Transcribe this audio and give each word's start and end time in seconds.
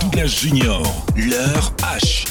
Douglas 0.00 0.40
Junior, 0.40 0.82
leur 1.14 1.72
H. 1.82 2.26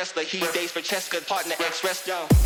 wrestler. 0.00 0.22
He 0.22 0.40
dates 0.54 0.72
for 0.72 0.80
Cheska, 0.80 1.26
partner 1.26 1.54
ex 1.60 1.84
wrestler. 1.84 2.39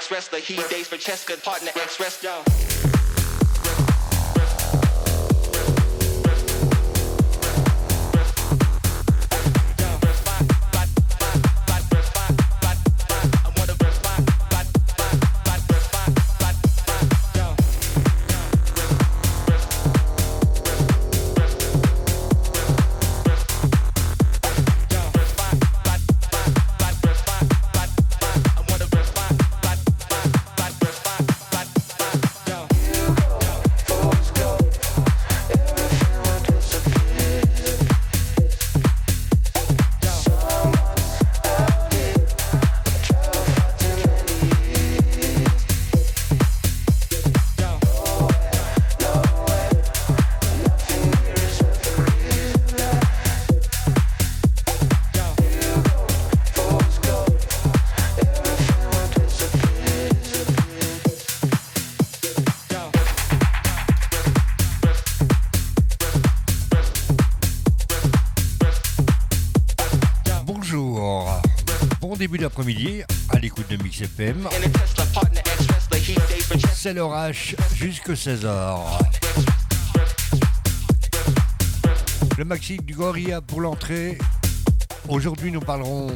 ex-wrestler. 0.00 0.38
heat 0.38 0.66
days 0.70 0.88
for 0.88 0.96
Cheska 0.96 1.36
partner 1.44 1.72
ex-wrestler. 1.76 2.89
Début 72.30 72.44
d'après-midi 72.44 73.02
à 73.30 73.40
l'écoute 73.40 73.68
de 73.68 73.82
Mix 73.82 74.02
FM. 74.02 74.46
C'est 76.72 76.94
l'orage 76.94 77.56
jusque 77.74 78.10
16h. 78.10 78.78
Le 82.38 82.44
maxi 82.44 82.76
du 82.76 82.94
Gorilla 82.94 83.40
pour 83.40 83.60
l'entrée. 83.60 84.16
Aujourd'hui, 85.08 85.50
nous 85.50 85.58
parlerons 85.58 86.06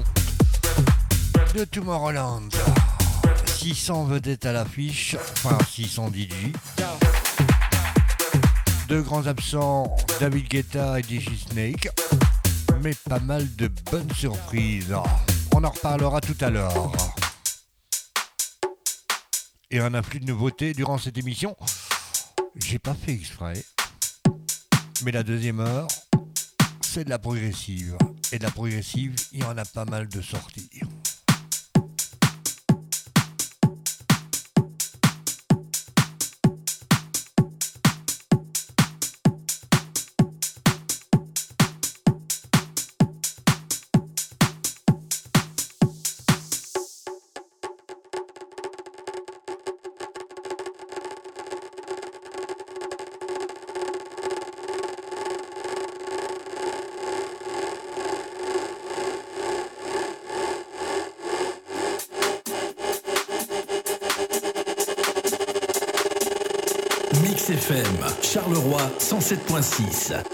de 1.52 1.64
Tomorrowland. 1.64 2.48
600 3.46 4.04
vedettes 4.04 4.46
à 4.46 4.52
l'affiche, 4.52 5.16
enfin 5.18 5.58
600 5.68 6.12
DJ. 6.14 6.52
Deux 8.86 9.02
grands 9.02 9.26
absents, 9.26 9.96
David 10.20 10.46
Guetta 10.46 11.00
et 11.00 11.02
DJ 11.02 11.48
Snake. 11.48 11.88
Mais 12.84 12.94
pas 13.08 13.18
mal 13.18 13.52
de 13.56 13.68
bonnes 13.90 14.12
surprises. 14.12 14.94
On 15.56 15.62
en 15.62 15.70
reparlera 15.70 16.20
tout 16.20 16.36
à 16.40 16.50
l'heure. 16.50 16.90
Et 19.70 19.78
un 19.78 19.94
afflux 19.94 20.18
de 20.18 20.26
nouveautés 20.26 20.74
durant 20.74 20.98
cette 20.98 21.16
émission. 21.16 21.56
J'ai 22.56 22.80
pas 22.80 22.92
fait 22.92 23.12
exprès. 23.12 23.64
Mais 25.04 25.12
la 25.12 25.22
deuxième 25.22 25.60
heure, 25.60 25.86
c'est 26.80 27.04
de 27.04 27.10
la 27.10 27.20
progressive. 27.20 27.96
Et 28.32 28.38
de 28.38 28.42
la 28.42 28.50
progressive, 28.50 29.14
il 29.30 29.40
y 29.40 29.44
en 29.44 29.56
a 29.56 29.64
pas 29.64 29.84
mal 29.84 30.08
de 30.08 30.20
sorties. 30.20 30.68
107.6. 68.88 70.33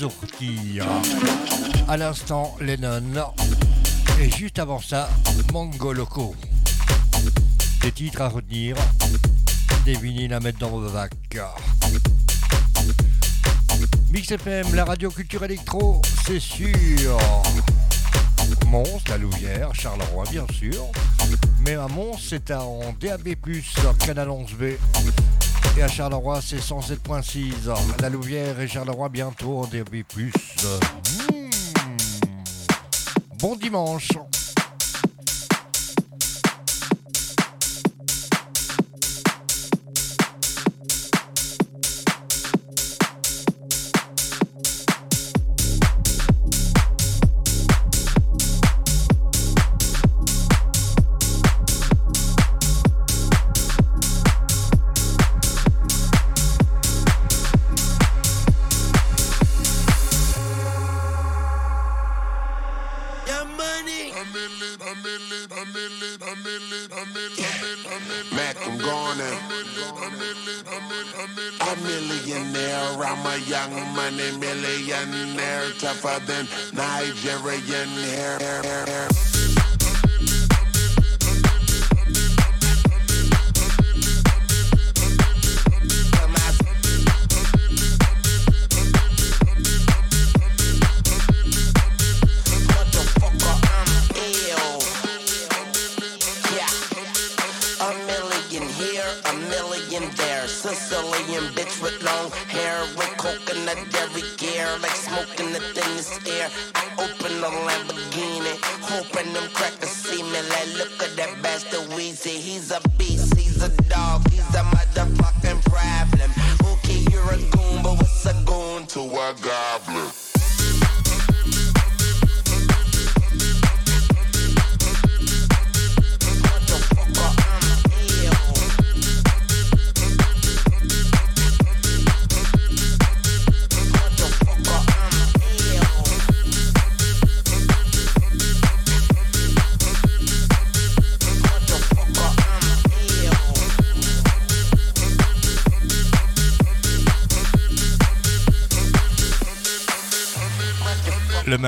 sorties. 0.00 0.80
À 1.86 1.96
l'instant, 1.98 2.56
Lennon. 2.58 3.02
Et 4.18 4.30
juste 4.30 4.58
avant 4.58 4.80
ça, 4.80 5.10
Mongo 5.52 5.92
Loco. 5.92 6.34
Des 7.82 7.92
titres 7.92 8.22
à 8.22 8.28
retenir, 8.28 8.76
des 9.84 9.94
vinyles 9.96 10.32
à 10.32 10.40
mettre 10.40 10.58
dans 10.58 10.70
vos 10.70 10.88
bacs. 10.88 11.12
Mix 14.10 14.30
FM, 14.30 14.74
la 14.74 14.86
radio 14.86 15.10
culture 15.10 15.44
électro, 15.44 16.00
c'est 16.26 16.40
sûr. 16.40 17.18
Mons, 18.68 19.00
la 19.08 19.18
Louvière, 19.18 19.74
Charleroi 19.74 20.24
bien 20.30 20.46
sûr. 20.50 20.86
Mais 21.66 21.74
à 21.74 21.88
Mons, 21.88 22.16
c'est 22.18 22.50
en 22.52 22.94
DAB+, 22.98 23.34
canal 23.98 24.28
11B. 24.28 24.76
Et 25.76 25.82
à 25.82 25.88
Charleroi, 25.88 26.40
c'est 26.42 26.58
107.6. 26.58 28.00
La 28.00 28.08
Louvière 28.08 28.60
et 28.60 28.68
Charleroi 28.68 29.08
bientôt 29.08 29.58
en 29.58 29.66
DAB+. 29.66 30.04
Mmh. 30.16 30.30
Bon 33.38 33.56
dimanche. 33.56 34.10
Tougher 75.78 76.18
than 76.26 76.46
Nigerian 76.74 77.88
hair. 77.88 78.38
Motherfucker, 78.38 79.09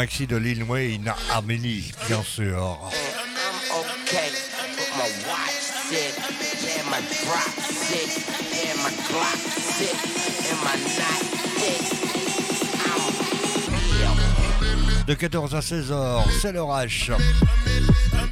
maxi 0.03 0.27
de 0.27 0.35
Lil 0.35 0.65
Wayne, 0.65 1.15
Amélie, 1.33 1.93
bien 2.09 2.25
sûr. 2.25 2.77
De 15.07 15.15
14 15.15 15.55
à 15.55 15.61
16h, 15.61 16.23
c'est 16.41 16.51
le 16.51 16.65
rush. 16.65 17.13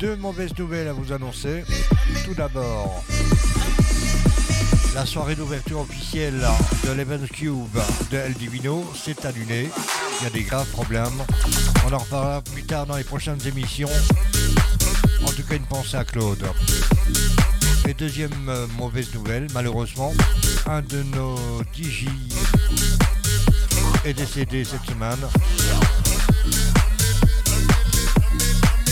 Deux 0.01 0.17
mauvaises 0.17 0.59
nouvelles 0.59 0.89
à 0.89 0.93
vous 0.93 1.13
annoncer. 1.13 1.63
Tout 2.25 2.35
d'abord, 2.35 3.05
la 4.97 5.07
soirée 5.07 5.37
d'ouverture 5.37 5.79
officielle 5.83 6.45
de 6.85 6.91
l'Event 6.91 7.25
Cube 7.33 7.79
de 8.11 8.17
El 8.17 8.35
Divino 8.35 8.93
s'est 8.97 9.25
annulée 9.25 9.69
il 10.21 10.25
y 10.25 10.27
a 10.27 10.31
des 10.31 10.43
graves 10.43 10.69
problèmes. 10.71 11.25
On 11.87 11.93
en 11.93 11.99
reparlera 11.99 12.43
plus 12.43 12.63
tard 12.65 12.87
dans 12.87 12.97
les 12.97 13.05
prochaines 13.05 13.41
émissions. 13.47 13.89
En 15.25 15.31
tout 15.33 15.43
cas, 15.43 15.57
une 15.57 15.67
pensée 15.67 15.97
à 15.97 16.05
Claude. 16.05 16.45
Et 17.89 17.95
deuxième 17.95 18.49
euh, 18.49 18.67
mauvaise 18.79 19.13
nouvelle, 19.15 19.47
malheureusement, 19.55 20.13
un 20.67 20.83
de 20.83 21.03
nos 21.03 21.37
DJ 21.75 22.07
est 24.05 24.13
décédé 24.13 24.65
cette 24.65 24.85
semaine. 24.85 25.19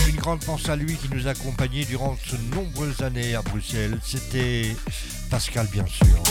Une 0.09 0.17
grande 0.17 0.41
pensée 0.45 0.71
à 0.71 0.77
lui 0.77 0.97
qui 0.97 1.09
nous 1.15 1.27
a 1.29 1.31
accompagnés 1.31 1.85
durant 1.85 2.17
de 2.33 2.55
nombreuses 2.55 3.03
années 3.03 3.35
à 3.35 3.43
Bruxelles. 3.43 3.99
C'était 4.03 4.75
Pascal, 5.31 5.67
bien 5.71 5.87
sûr. 5.87 6.28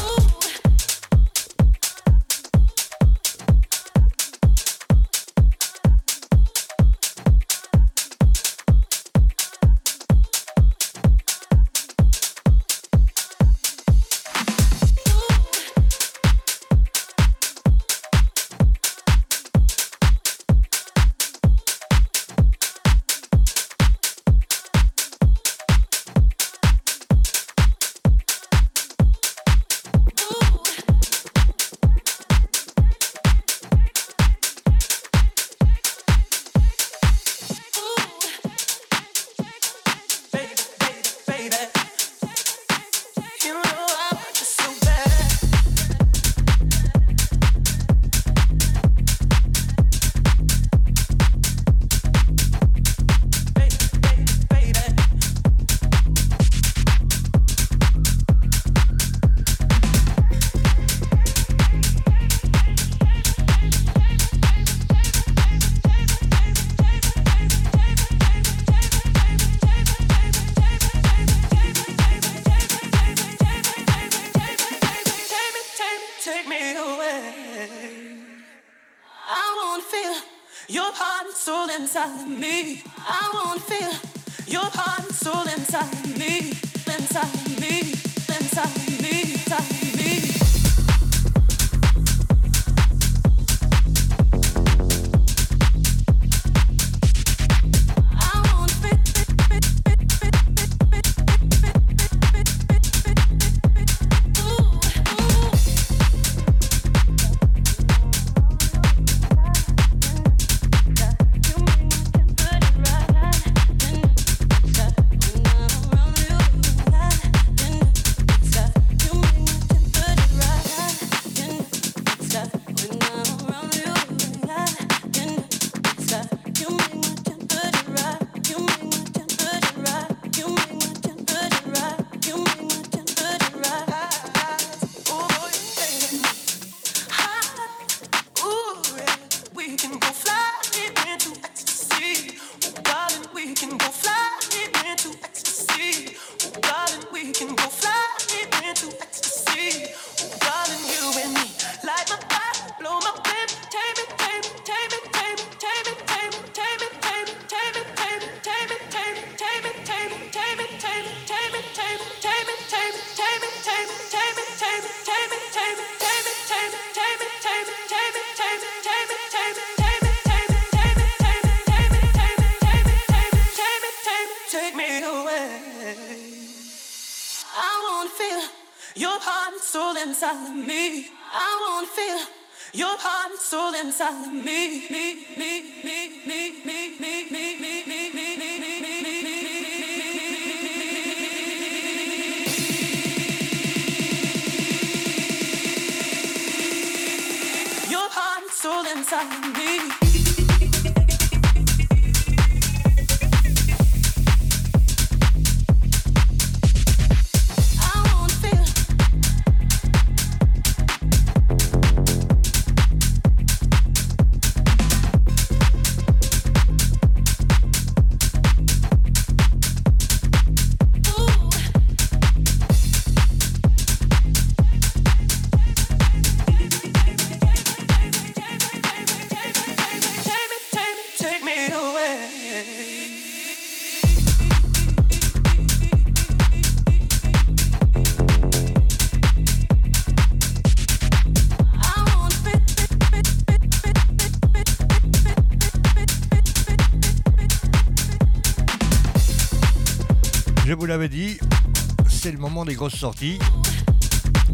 Des 252.65 252.75
grosses 252.75 252.96
sorties. 252.96 253.39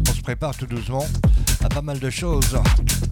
On 0.08 0.12
se 0.12 0.20
prépare 0.20 0.56
tout 0.56 0.66
doucement 0.66 1.06
à 1.64 1.68
pas 1.68 1.82
mal 1.82 1.98
de 1.98 2.10
choses. 2.10 2.58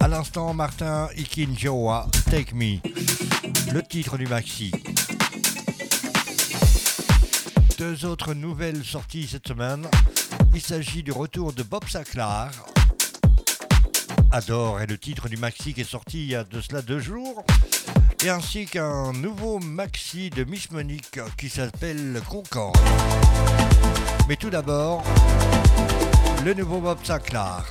À 0.01 0.09
l'instant, 0.09 0.53
Martin 0.55 1.09
Ikinjoa, 1.17 2.09
Take 2.31 2.55
Me, 2.55 2.79
le 3.73 3.83
titre 3.83 4.19
du 4.19 4.27
maxi. 4.27 4.71
Deux 7.79 8.05
autres 8.05 8.35
nouvelles 8.35 8.85
sorties 8.85 9.27
cette 9.27 9.49
semaine. 9.49 9.87
Il 10.55 10.61
s'agit 10.61 11.03
du 11.03 11.13
retour 11.13 11.53
de 11.53 11.63
Bob 11.63 11.89
Saclar. 11.89 12.51
Adore 14.31 14.81
est 14.81 14.87
le 14.87 14.99
titre 14.99 15.29
du 15.29 15.37
maxi 15.37 15.75
qui 15.75 15.83
est 15.83 15.85
sorti 15.85 16.23
il 16.23 16.31
y 16.31 16.35
a 16.35 16.45
de 16.45 16.61
cela 16.61 16.83
deux 16.83 17.01
jours 17.01 17.45
et 18.25 18.31
ainsi 18.31 18.67
qu'un 18.67 19.13
nouveau 19.13 19.59
maxi 19.59 19.92
de 20.15 20.45
Miss 20.45 20.71
Monique 20.71 21.21
qui 21.39 21.49
s'appelle 21.49 22.21
Concorde. 22.29 22.77
Mais 24.29 24.37
tout 24.37 24.51
d'abord, 24.51 25.03
le 26.45 26.53
nouveau 26.53 26.81
Bob 26.81 26.99
Saclar. 27.03 27.65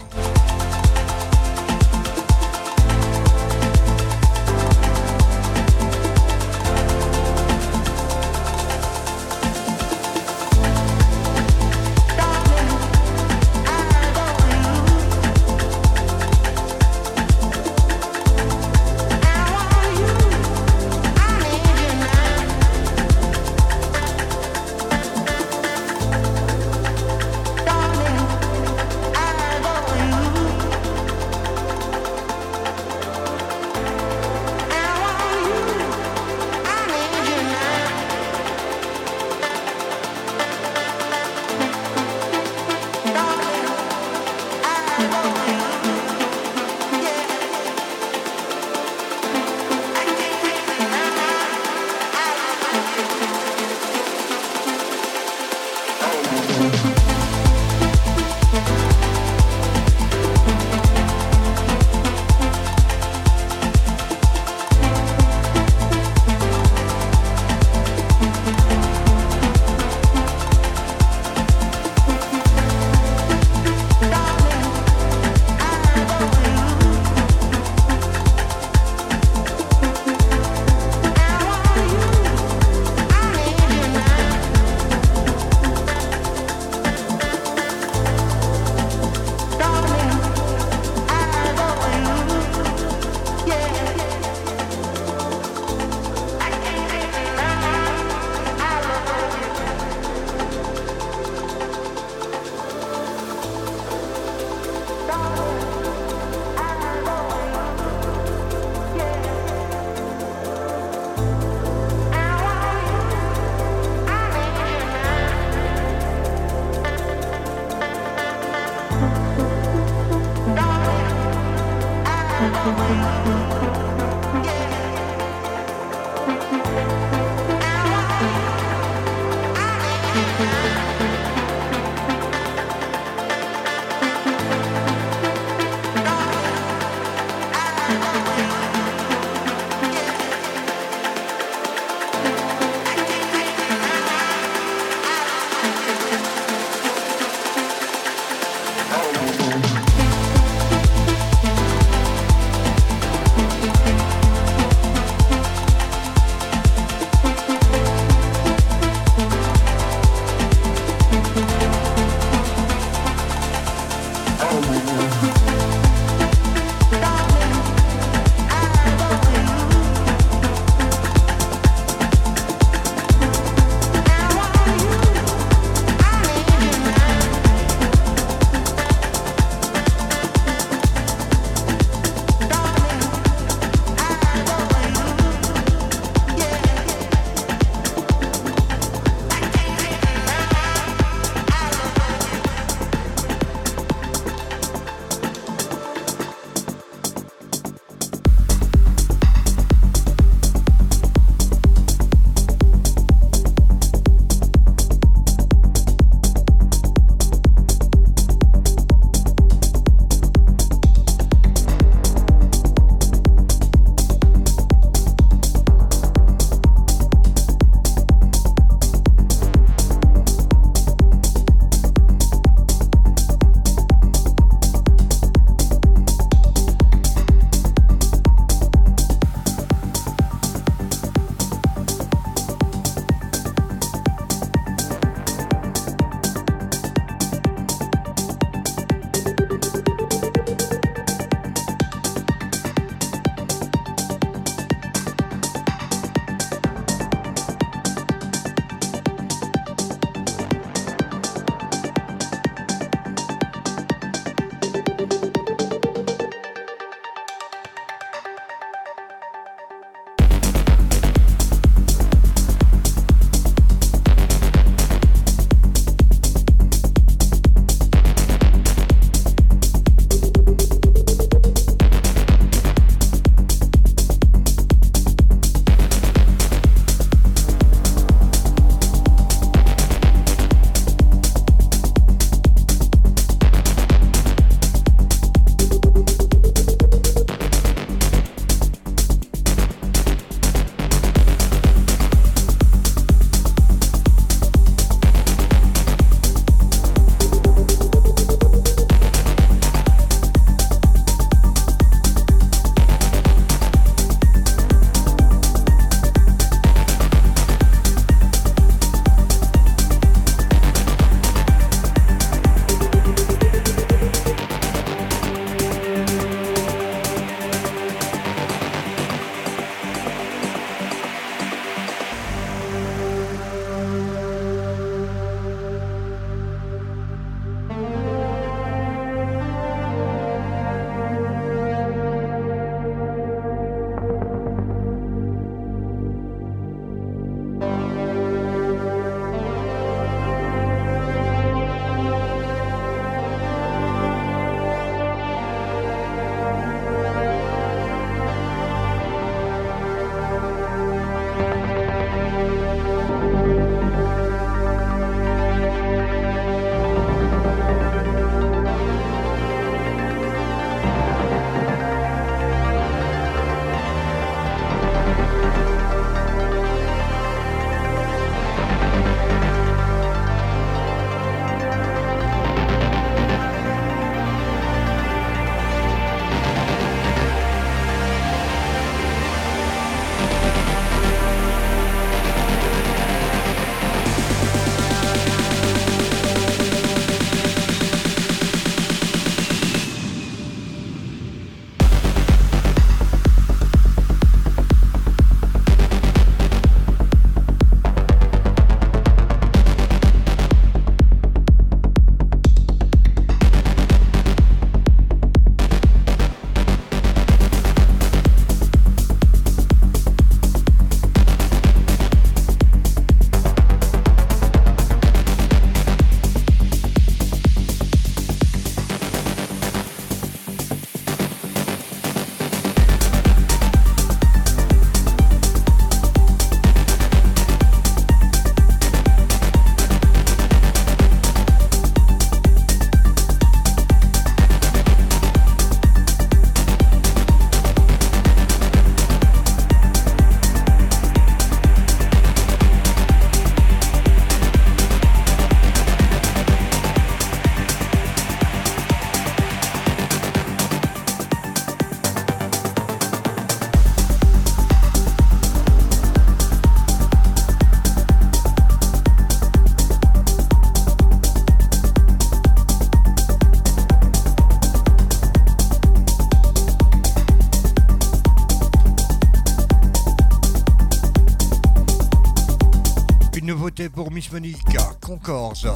Miss 474.22 474.32
Monique, 474.34 474.78
Concorde. 475.02 475.74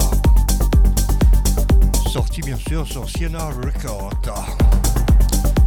Sorti 2.12 2.42
bien 2.42 2.56
sûr 2.56 2.86
sur 2.86 3.10
Siena 3.10 3.46
Record. 3.46 4.12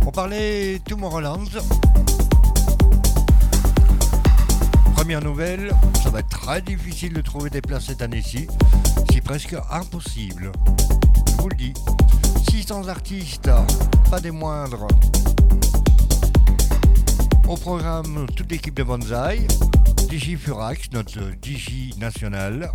On 0.07 0.11
parlait 0.11 0.79
Tomorrowland. 0.85 1.49
Première 4.95 5.21
nouvelle, 5.21 5.73
ça 6.01 6.09
va 6.09 6.19
être 6.19 6.29
très 6.29 6.61
difficile 6.61 7.11
de 7.11 7.19
trouver 7.19 7.49
des 7.49 7.59
places 7.59 7.87
cette 7.87 8.01
année-ci. 8.01 8.47
C'est 9.11 9.19
presque 9.19 9.57
impossible. 9.69 10.53
Je 11.27 11.41
vous 11.41 11.49
le 11.49 11.57
dis. 11.57 11.73
600 12.49 12.87
artistes, 12.87 13.51
pas 14.09 14.21
des 14.21 14.31
moindres. 14.31 14.87
Au 17.45 17.57
programme, 17.57 18.25
toute 18.37 18.49
l'équipe 18.49 18.75
de 18.75 18.83
Bonsaï, 18.83 19.45
DJ 20.10 20.38
Furax, 20.38 20.89
notre 20.91 21.19
DJ 21.39 21.95
national, 22.00 22.72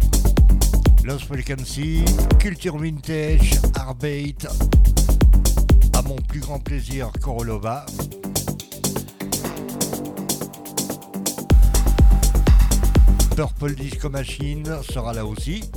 Lost 1.02 1.24
Frequency, 1.24 2.04
Culture 2.38 2.78
Vintage, 2.78 3.58
Arbeit, 3.74 4.46
à 5.94 6.02
mon 6.02 6.14
plus 6.14 6.38
grand 6.38 6.60
plaisir, 6.60 7.10
Korolova. 7.20 7.86
Purple 13.34 13.74
Disco 13.74 14.08
Machine 14.08 14.78
sera 14.88 15.12
là 15.12 15.26
aussi. 15.26 15.68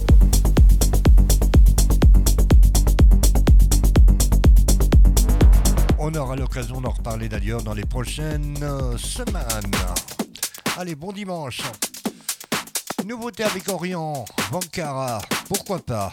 On 5.98 6.13
aura 6.13 6.36
l'occasion 6.36 6.82
d'en 6.82 6.91
reparler 6.91 7.28
d'ailleurs 7.28 7.63
dans 7.63 7.74
les 7.74 7.86
prochaines 7.86 8.58
semaines. 8.98 9.72
Allez, 10.79 10.93
bon 10.93 11.11
dimanche. 11.11 11.61
Nouveauté 13.03 13.43
avec 13.43 13.67
Orient, 13.67 14.25
Vankara, 14.51 15.19
pourquoi 15.47 15.79
pas 15.79 16.11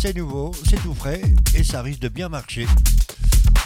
C'est 0.00 0.16
nouveau, 0.16 0.50
c'est 0.68 0.82
tout 0.82 0.92
frais 0.92 1.22
et 1.54 1.62
ça 1.62 1.82
risque 1.82 2.00
de 2.00 2.08
bien 2.08 2.28
marcher. 2.28 2.66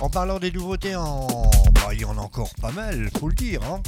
En 0.00 0.10
parlant 0.10 0.38
des 0.38 0.52
nouveautés. 0.52 0.92
Bah, 0.92 1.94
il 1.94 2.02
y 2.02 2.04
en 2.04 2.18
a 2.18 2.20
encore 2.20 2.50
pas 2.60 2.70
mal, 2.70 3.08
faut 3.18 3.28
le 3.28 3.34
dire. 3.34 3.62
Hein. 3.64 3.80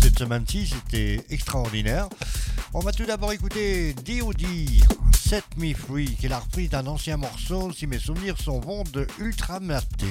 Cette 0.00 0.18
semaine-ci, 0.18 0.66
c'était 0.66 1.22
extraordinaire. 1.28 2.08
On 2.72 2.80
va 2.80 2.92
tout 2.92 3.04
d'abord 3.04 3.32
écouter 3.32 3.92
D.O.D. 3.92 4.46
Set 5.14 5.44
Me 5.58 5.74
Free, 5.74 6.16
qui 6.18 6.24
est 6.24 6.30
la 6.30 6.38
reprise 6.38 6.70
d'un 6.70 6.86
ancien 6.86 7.18
morceau, 7.18 7.70
si 7.72 7.86
mes 7.86 7.98
souvenirs 7.98 8.36
sont 8.40 8.60
bons, 8.60 8.84
de 8.84 9.06
Ultra 9.18 9.60
Maté. 9.60 10.06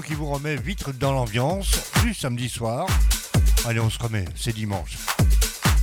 Qui 0.00 0.14
vous 0.14 0.26
remet 0.26 0.56
vite 0.56 0.90
dans 0.98 1.12
l'ambiance 1.12 1.92
du 2.02 2.14
samedi 2.14 2.48
soir. 2.48 2.86
Allez, 3.66 3.80
on 3.80 3.90
se 3.90 3.98
remet, 3.98 4.24
c'est 4.34 4.54
dimanche. 4.54 4.98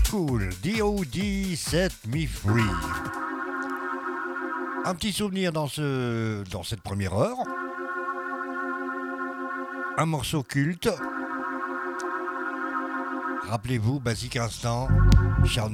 Cool, 0.10 0.50
DOD 0.64 1.56
Set 1.56 1.92
Me 2.08 2.26
Free. 2.28 2.62
Un 4.86 4.94
petit 4.96 5.12
souvenir 5.12 5.52
dans, 5.52 5.68
ce, 5.68 6.44
dans 6.50 6.64
cette 6.64 6.82
première 6.82 7.14
heure. 7.14 7.38
Un 9.98 10.06
morceau 10.06 10.44
culte. 10.44 10.90
Rappelez-vous, 13.50 14.00
Basic 14.00 14.38
Instant, 14.38 14.88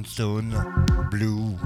Stone, 0.04 0.64
Blue, 1.10 1.56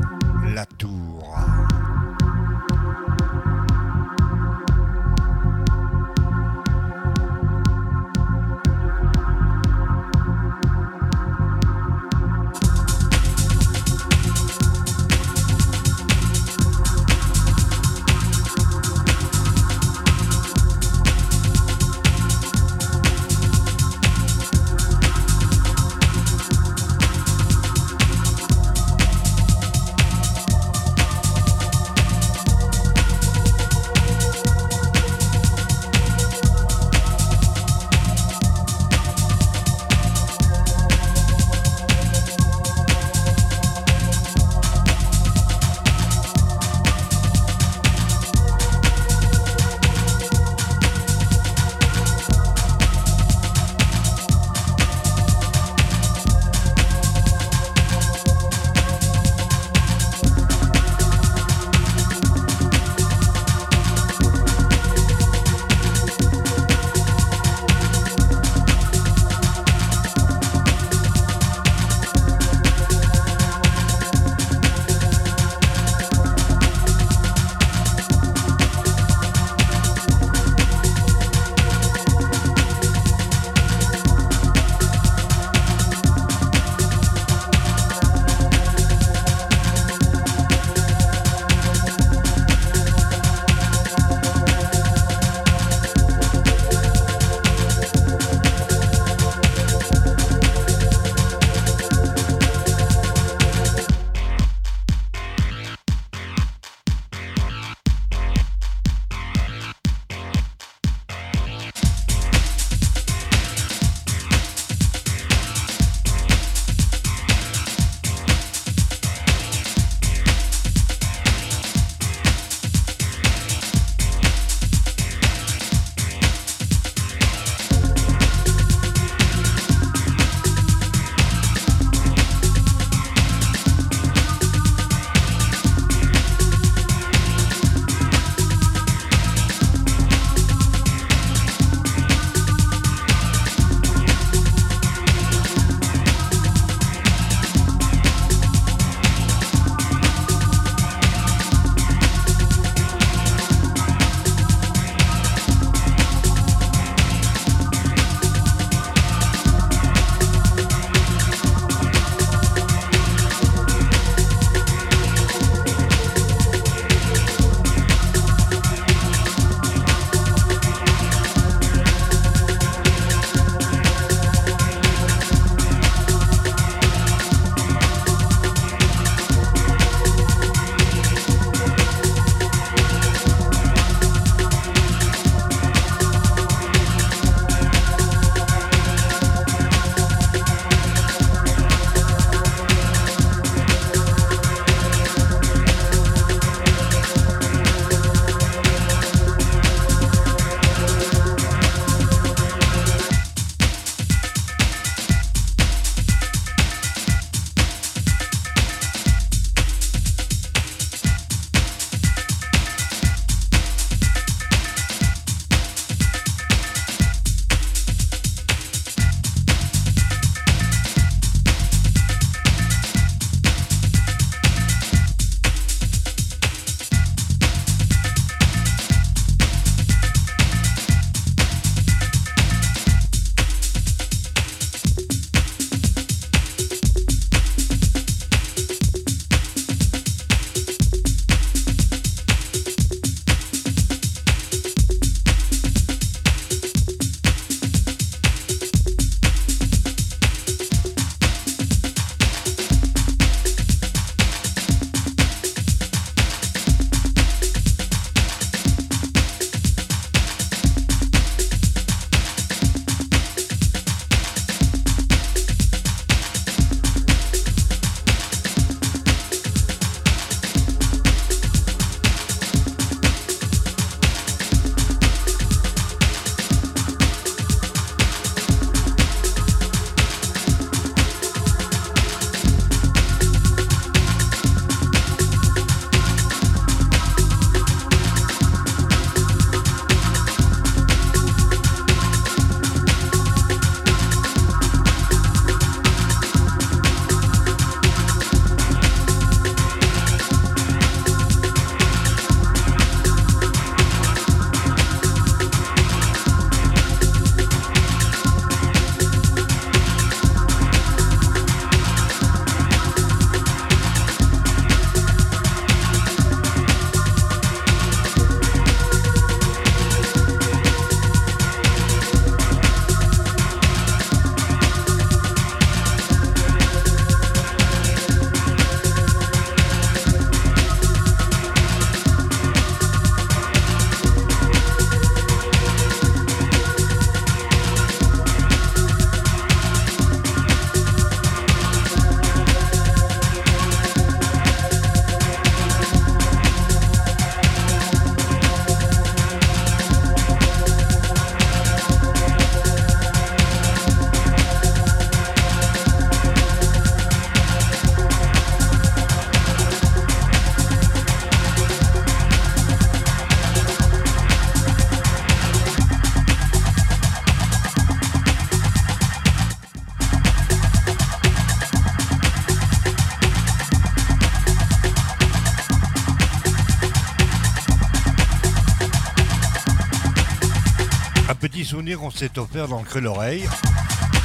On 381.94 382.10
s'est 382.10 382.36
offert 382.38 382.66
dans 382.66 382.80
le 382.80 382.84
creux 382.84 383.00
l'oreille, 383.00 383.48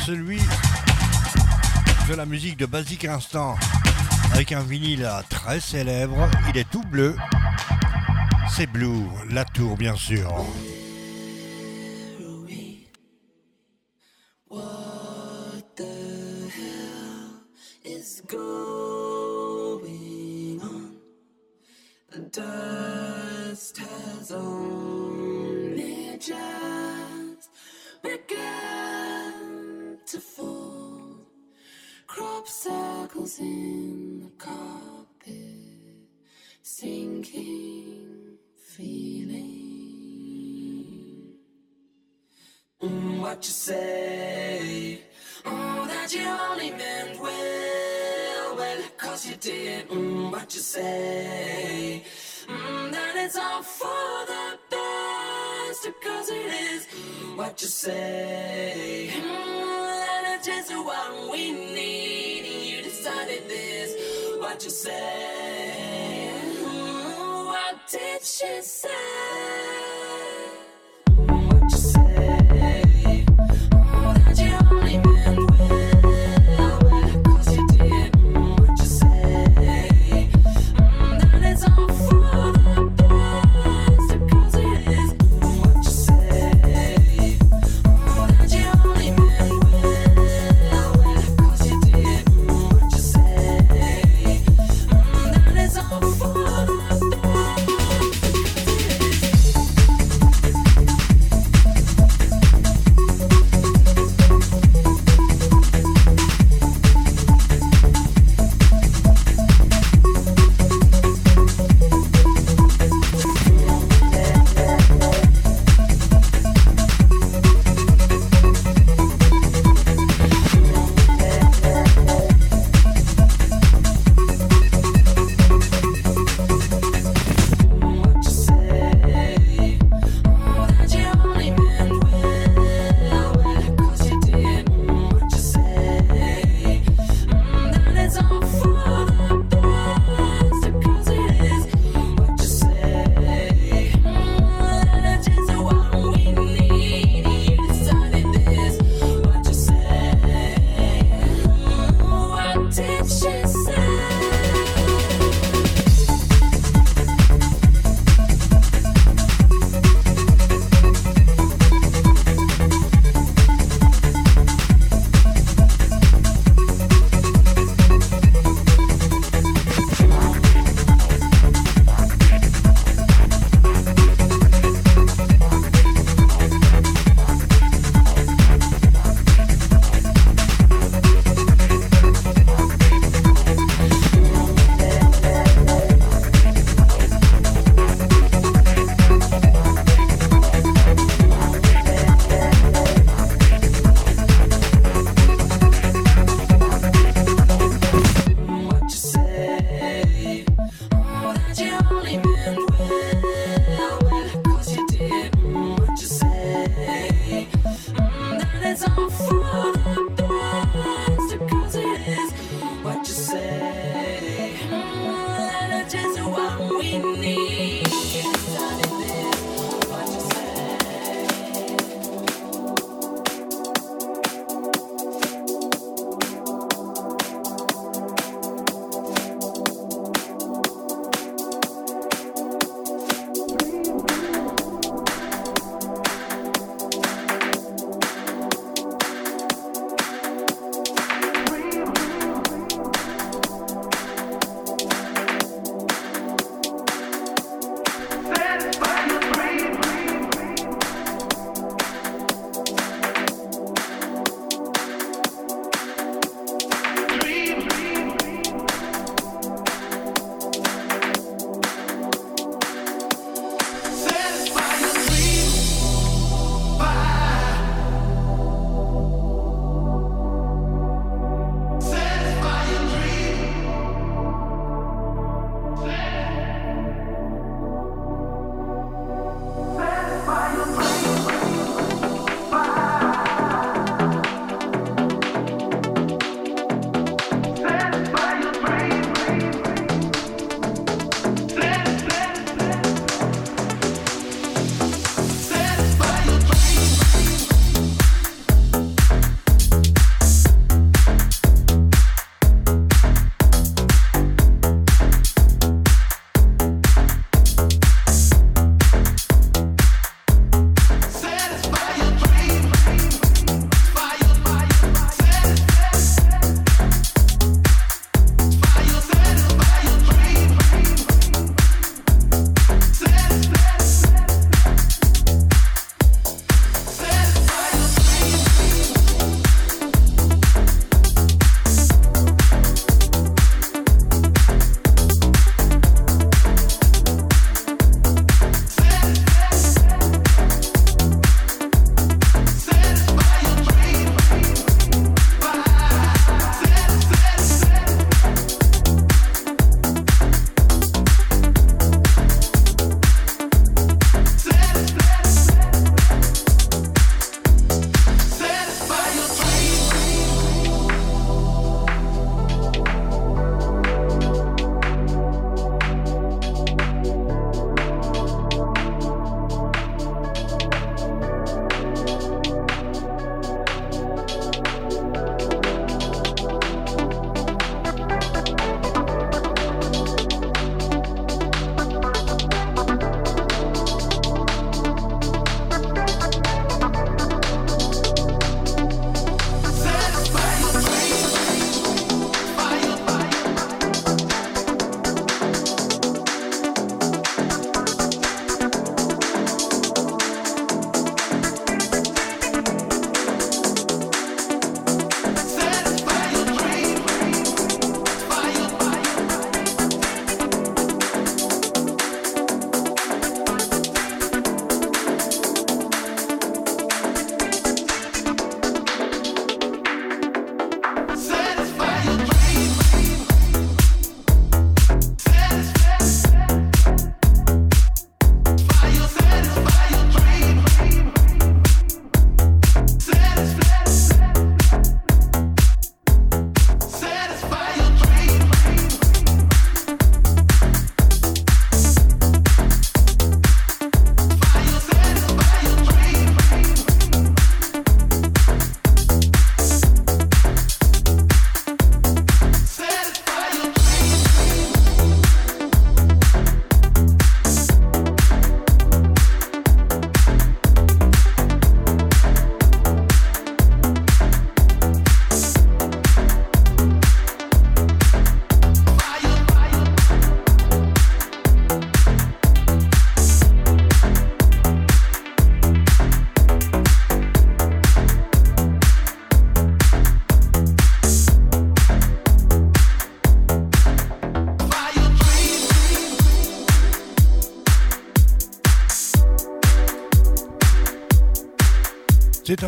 celui 0.04 0.40
de 2.10 2.16
la 2.16 2.26
musique 2.26 2.58
de 2.58 2.66
Basic 2.66 3.06
Instant, 3.06 3.56
avec 4.34 4.52
un 4.52 4.64
vinyle 4.64 5.08
très 5.30 5.60
célèbre, 5.60 6.28
il 6.50 6.58
est 6.58 6.68
tout 6.70 6.82
bleu, 6.82 7.16
c'est 8.50 8.66
Blue, 8.66 9.06
la 9.30 9.46
tour 9.46 9.78
bien 9.78 9.96
sûr. 9.96 10.44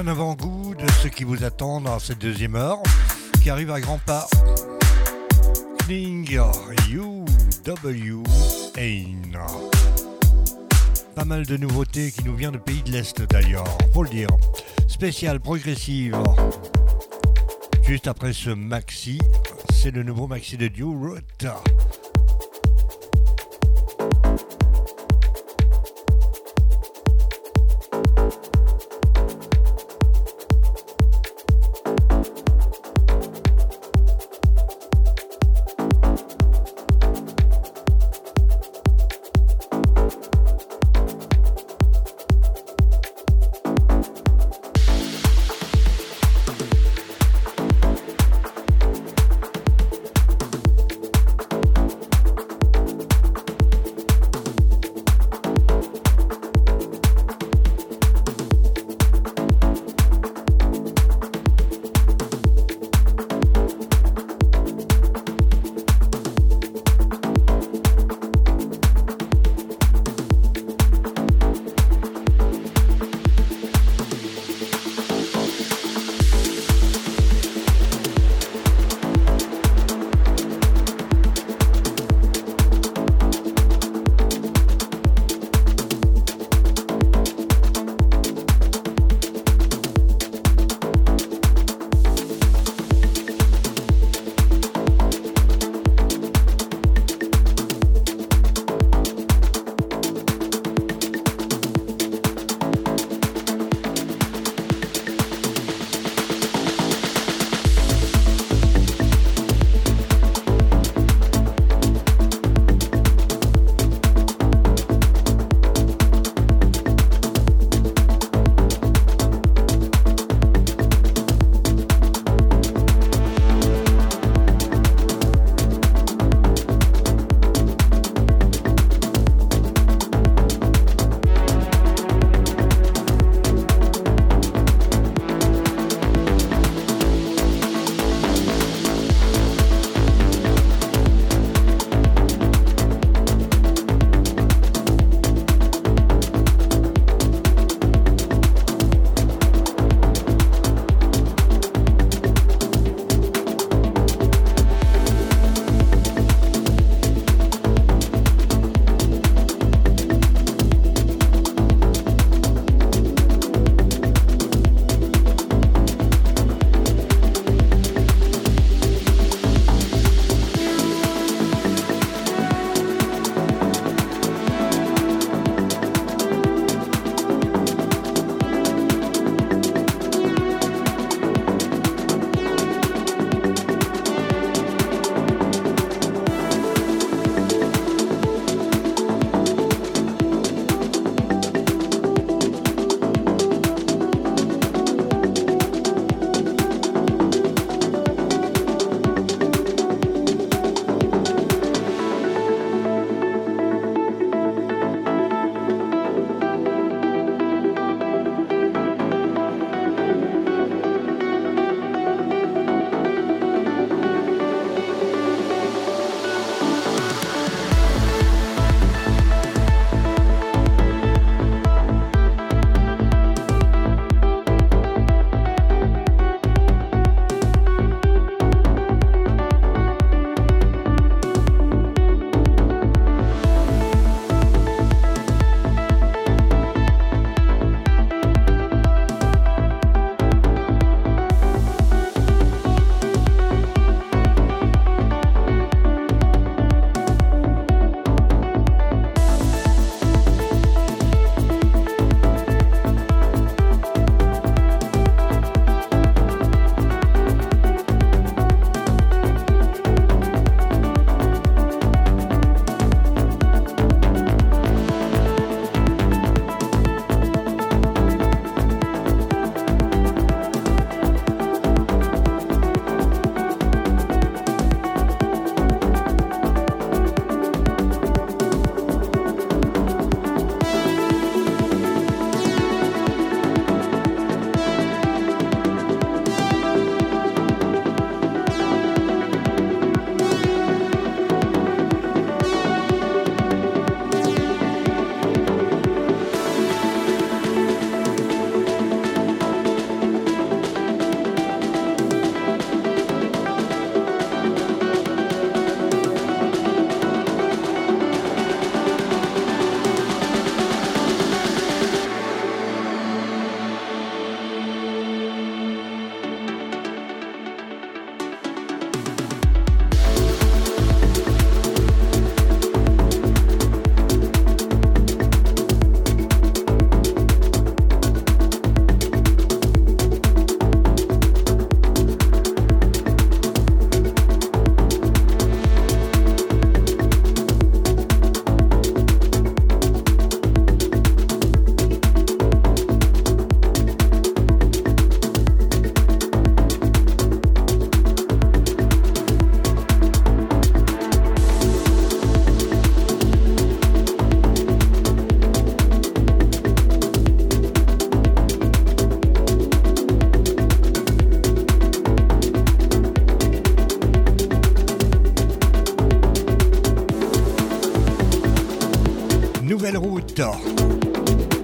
Un 0.03 0.07
avant-goût 0.07 0.75
de 0.75 0.89
ce 1.01 1.07
qui 1.07 1.23
vous 1.23 1.45
attend 1.45 1.79
dans 1.79 1.97
cette 1.97 2.19
deuxième 2.19 2.55
heure, 2.55 2.81
qui 3.41 3.49
arrive 3.49 3.71
à 3.71 3.79
grands 3.79 3.99
pas. 4.05 4.27
Kling 5.79 6.39
UW. 6.89 8.23
Pas 11.15 11.25
mal 11.25 11.45
de 11.45 11.57
nouveautés 11.57 12.11
qui 12.11 12.23
nous 12.25 12.35
viennent 12.35 12.51
de 12.51 12.57
pays 12.57 12.81
de 12.81 12.91
l'Est 12.91 13.21
d'ailleurs, 13.29 13.63
faut 13.93 14.03
le 14.03 14.09
dire. 14.09 14.29
Spécial 14.87 15.39
progressive. 15.39 16.17
Juste 17.83 18.07
après 18.07 18.33
ce 18.33 18.49
maxi, 18.49 19.19
c'est 19.73 19.91
le 19.91 20.03
nouveau 20.03 20.27
maxi 20.27 20.57
de 20.57 20.69
New 20.69 21.15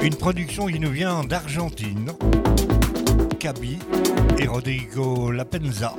Une 0.04 0.14
production 0.14 0.68
qui 0.68 0.80
nous 0.80 0.92
vient 0.92 1.24
d'Argentine. 1.24 2.12
Cabi 3.40 3.80
et 4.38 4.46
Rodrigo 4.46 5.32
Lapenza 5.32 5.96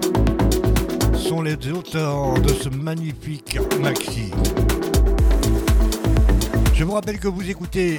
sont 1.17 1.43
les 1.43 1.57
auteurs 1.69 2.35
de 2.35 2.51
ce 2.51 2.69
magnifique 2.69 3.59
maxi. 3.81 4.31
Je 6.75 6.85
vous 6.85 6.93
rappelle 6.93 7.19
que 7.19 7.27
vous 7.27 7.51
écoutez 7.51 7.99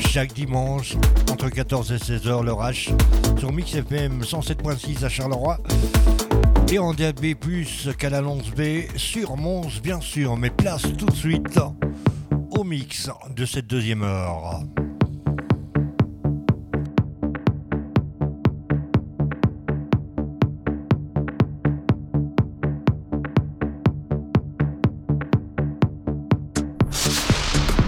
chaque 0.00 0.32
dimanche 0.32 0.96
entre 1.30 1.48
14 1.50 1.92
et 1.92 1.98
16 1.98 2.26
h 2.26 2.42
le 2.42 2.50
H 2.50 2.90
sur 3.38 3.52
Mix 3.52 3.76
FM 3.76 4.22
107.6 4.22 5.04
à 5.04 5.08
Charleroi 5.08 5.58
et 6.72 6.80
en 6.80 6.92
DAB+, 6.92 7.36
Canal 7.96 8.24
11B 8.24 8.96
sur 8.96 9.36
Mons 9.36 9.80
bien 9.82 10.00
sûr, 10.00 10.36
mais 10.36 10.50
place 10.50 10.82
tout 10.98 11.06
de 11.06 11.14
suite 11.14 11.60
au 12.58 12.64
mix 12.64 13.10
de 13.34 13.44
cette 13.44 13.66
deuxième 13.66 14.02
heure. 14.02 14.62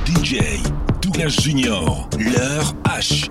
DJ 0.07 0.61
Douglas 1.03 1.29
Junior, 1.41 2.09
l'heure 2.19 2.75
H. 2.85 3.31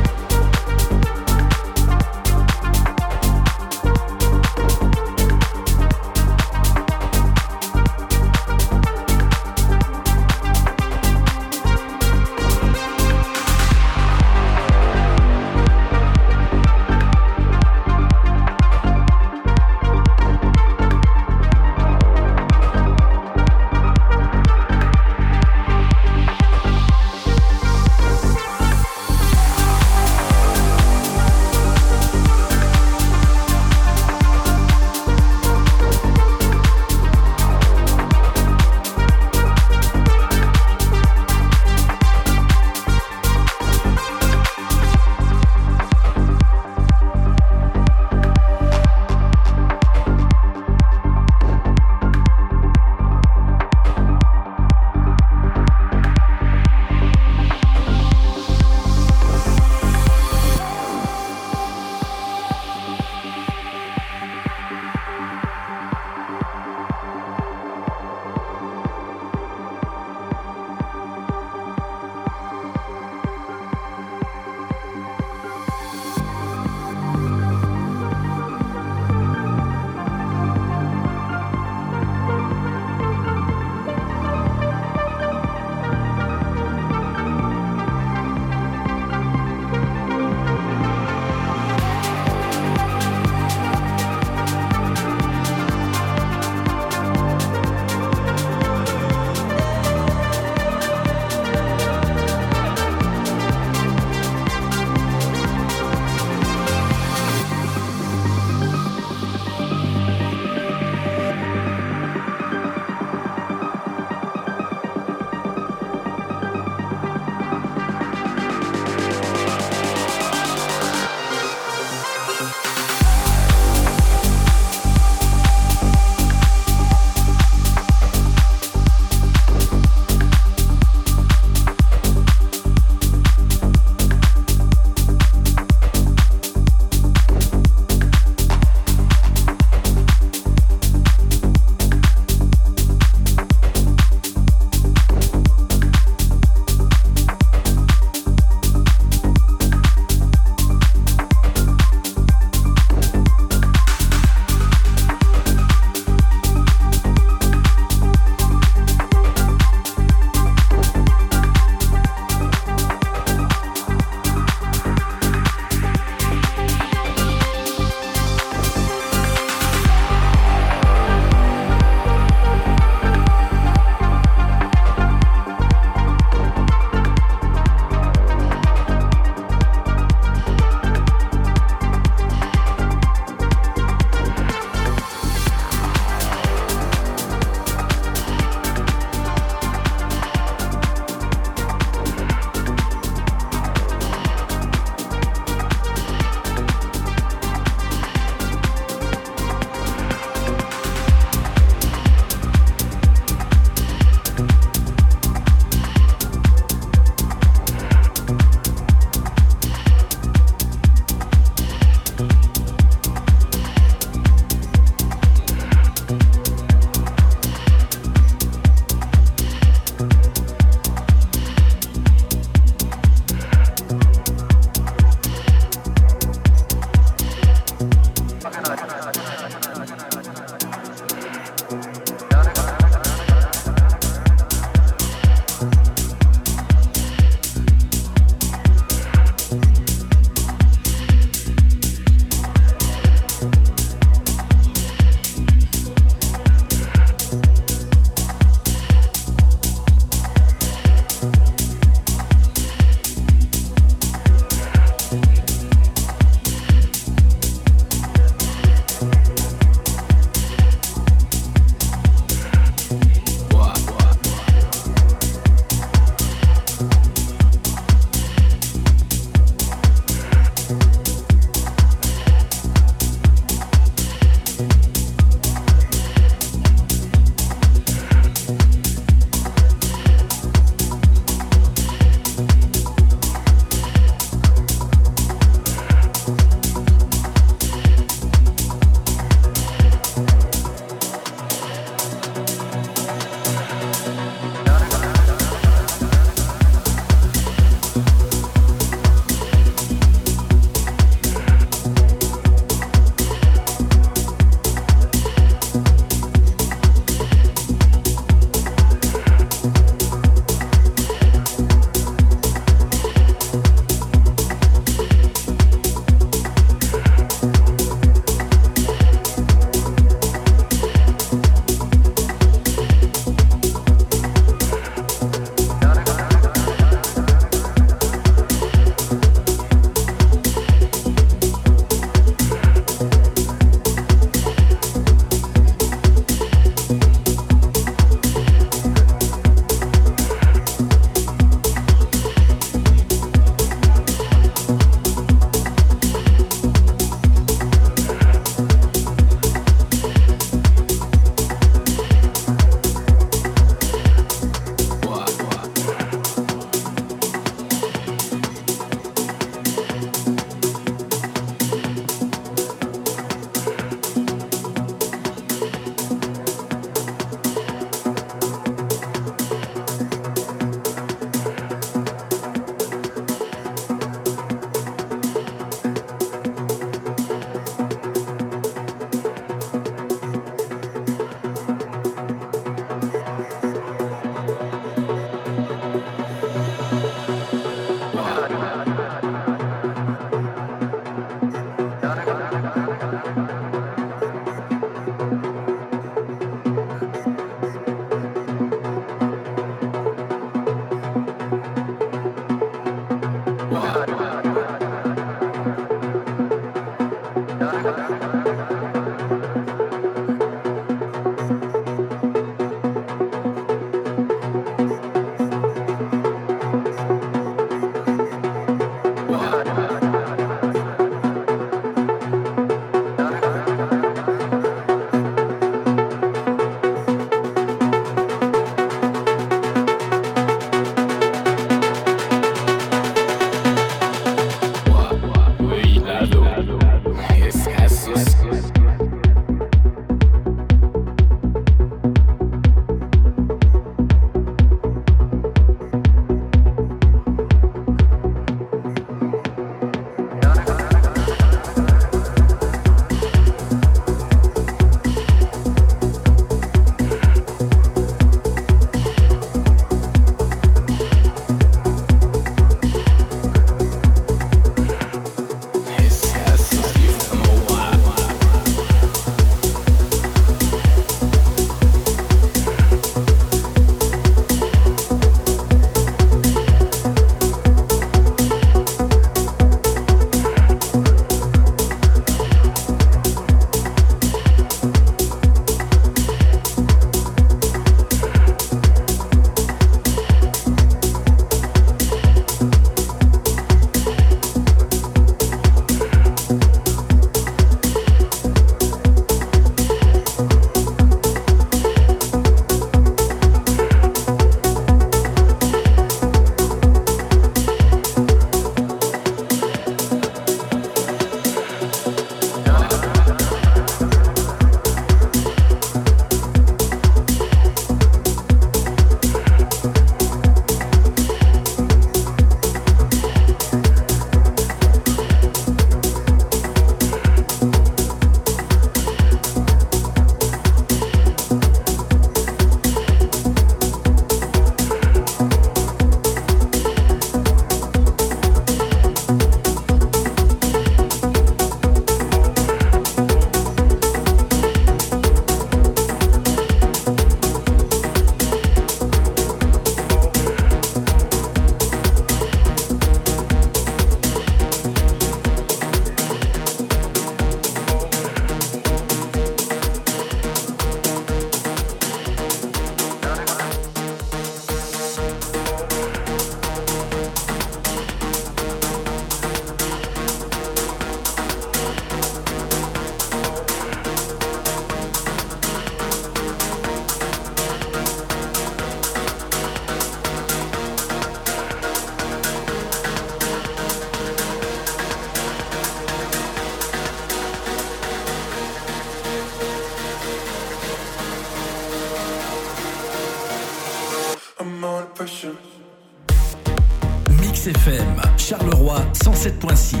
107.6. 599.41 600.00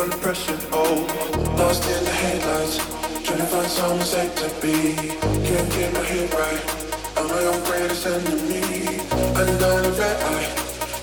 feel 0.00 0.10
the 0.10 0.16
pressure, 0.22 0.58
oh 0.72 1.06
Lost 1.58 1.84
in 1.84 2.04
the 2.04 2.10
headlights 2.10 2.76
Trying 3.24 3.38
to 3.38 3.46
find 3.46 3.66
someone 3.66 4.00
safe 4.00 4.34
to 4.36 4.48
be. 4.60 4.94
Can't 5.46 5.70
get 5.72 5.92
my 5.92 6.00
head 6.00 6.32
right. 6.34 6.62
I'm 7.16 7.28
my 7.28 7.42
own 7.44 7.62
greatest 7.64 8.06
enemy. 8.06 8.98
Under 9.38 9.56
the 9.56 9.94
red 9.98 10.18
light 10.26 10.50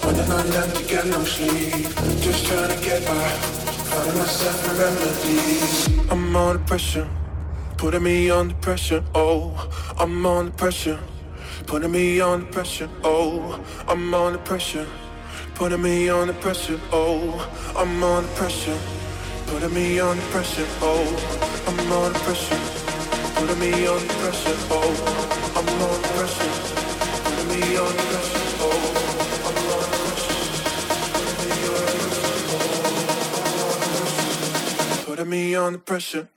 Running 0.04 0.32
on 0.32 0.50
them 0.50 0.72
to 0.72 0.84
get 0.84 1.06
no 1.06 1.24
sleep. 1.24 1.86
Just 2.22 2.46
trying 2.46 2.70
to 2.70 2.86
get 2.86 3.06
by 3.06 3.30
Finding 3.90 4.18
myself 4.18 4.68
a 4.68 4.74
remedy 4.82 6.12
I'm 6.12 6.36
under 6.36 6.64
pressure 6.64 7.10
Putting 7.78 8.04
me 8.04 8.32
under 8.32 8.56
pressure, 8.56 9.04
oh 9.14 9.70
I'm 9.98 10.26
under 10.26 10.52
pressure 10.52 11.00
Putting 11.68 11.92
me 11.92 12.20
under 12.22 12.46
pressure, 12.48 12.90
oh 13.04 13.64
I'm 13.88 14.14
under 14.14 14.40
pressure. 14.40 14.88
Putting 15.58 15.82
me 15.82 16.08
on 16.08 16.28
the 16.28 16.34
pressure, 16.36 16.80
oh, 16.94 17.34
I'm 17.76 18.04
on 18.04 18.24
the 18.24 18.30
pressure. 18.36 18.78
Putting 19.48 19.74
me 19.74 20.00
on 20.00 20.18
the 20.18 20.24
pressure, 20.26 20.68
oh, 20.82 21.04
I'm 21.68 21.92
on 21.94 22.14
the 22.14 22.20
pressure. 22.20 22.60
Putting 23.36 23.60
me 23.60 23.88
on 23.88 24.00
the 24.08 24.14
pressure, 24.22 24.56
oh, 24.70 24.94
I'm 25.58 25.68
on 25.82 26.02
the 26.04 26.08
pressure. 26.10 26.52
Putting 27.24 27.48
me 27.50 27.76
on 27.76 27.92
the 27.98 28.04
oh, 28.62 28.78
pressure. 34.94 35.06
Putting 35.06 35.30
me 35.30 35.56
on 35.56 35.74
the 35.74 35.80
pressure. 35.80 36.28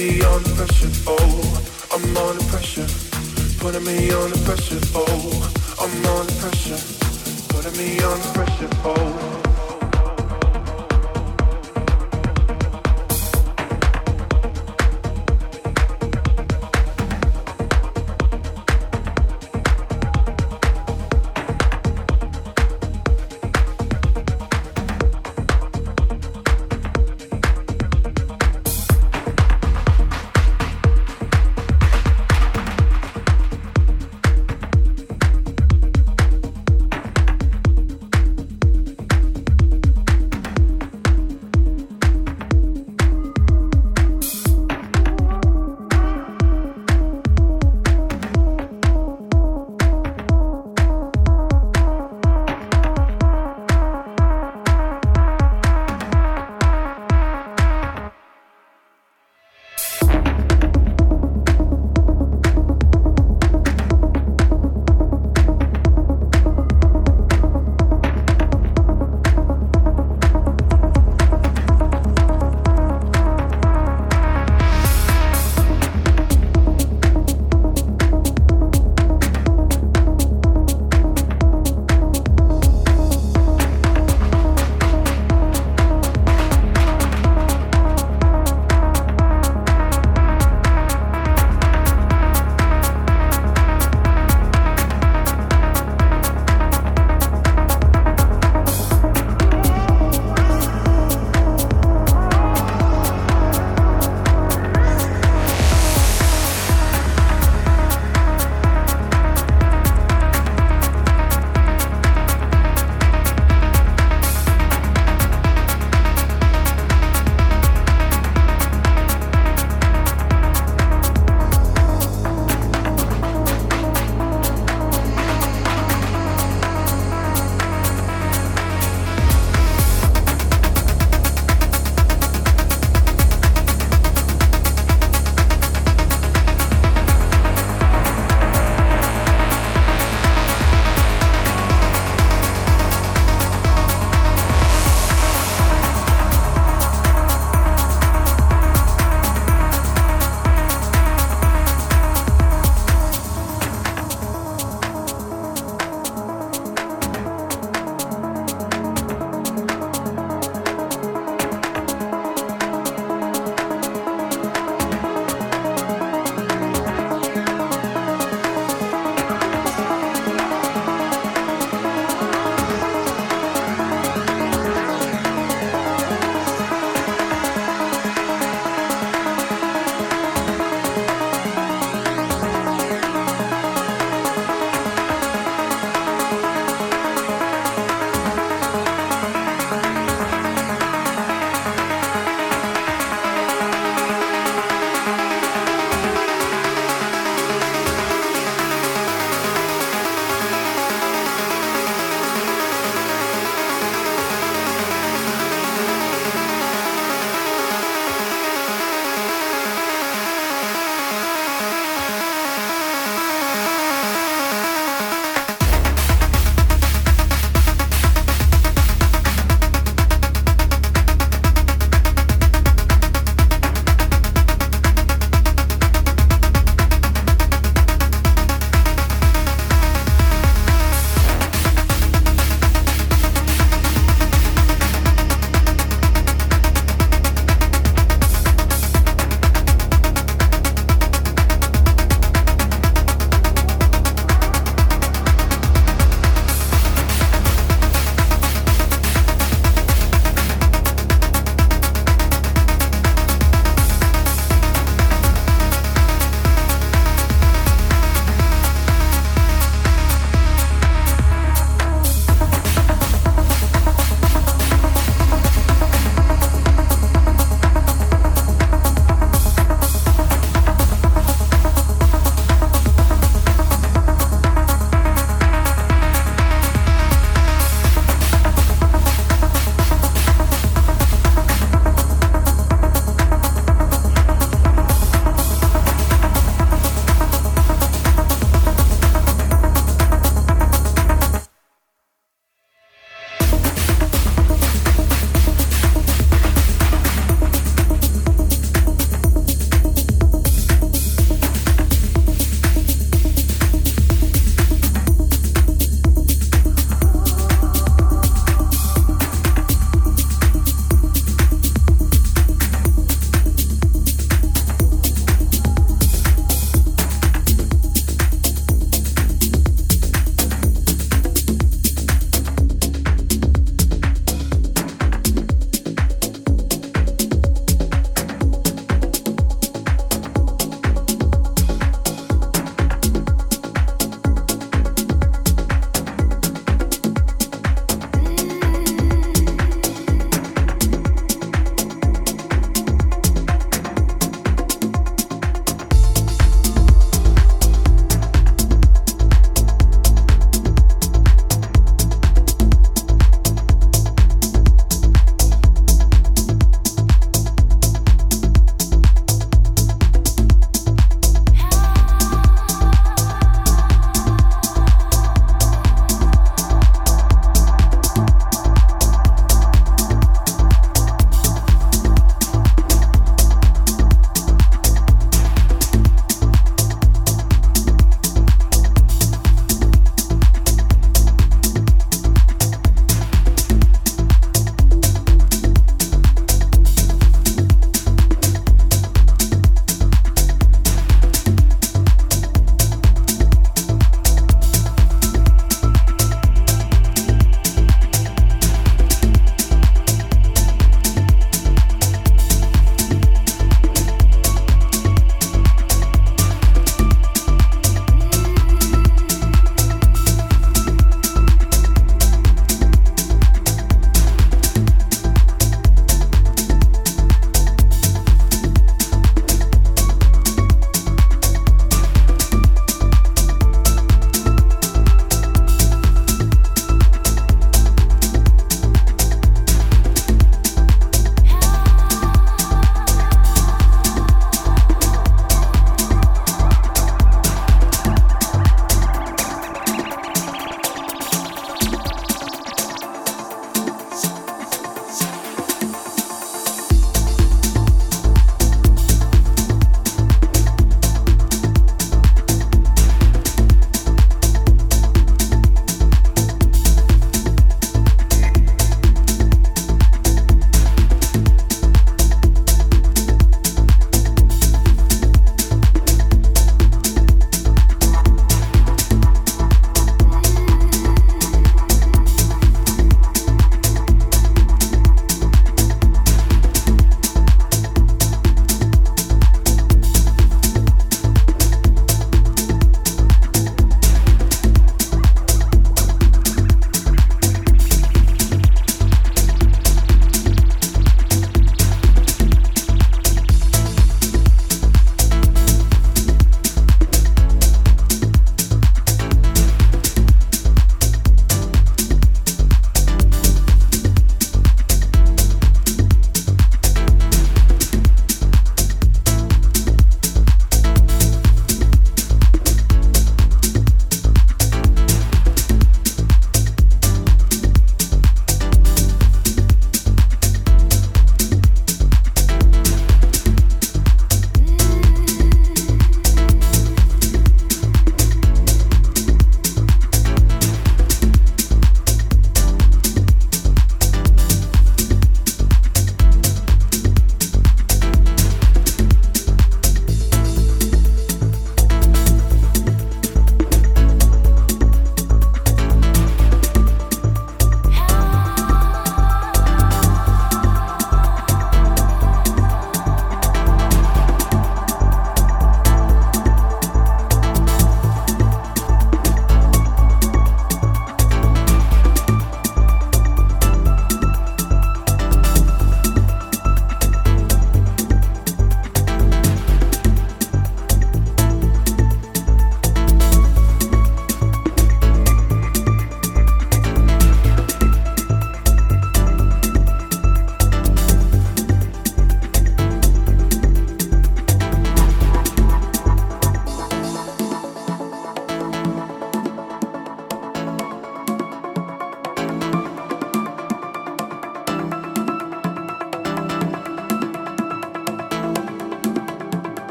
me 0.00 0.22
on 0.22 0.42
the 0.42 0.48
pressure, 0.50 0.90
oh, 1.06 1.62
I'm 1.92 2.16
on 2.16 2.38
the 2.38 2.44
pressure. 2.44 2.86
Putting 3.58 3.84
me 3.84 4.10
on 4.12 4.30
the 4.30 4.38
pressure, 4.46 4.80
oh, 4.94 5.52
I'm 5.78 6.06
on 6.16 6.26
the 6.26 6.32
pressure. 6.40 6.80
Putting 7.48 7.76
me 7.76 8.02
on 8.02 8.18
the 8.18 8.30
pressure, 8.32 8.70
oh. 8.84 9.49